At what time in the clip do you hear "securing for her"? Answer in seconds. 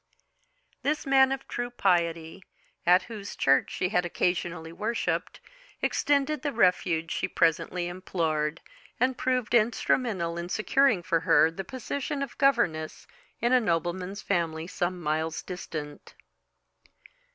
10.49-11.51